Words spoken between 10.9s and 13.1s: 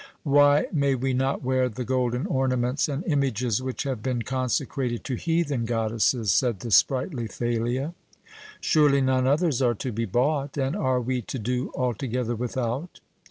we to do altogether without?"